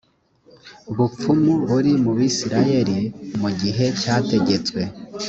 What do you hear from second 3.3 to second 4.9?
mu gihe cyategetswe